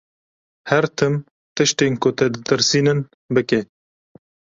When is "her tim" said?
0.69-1.13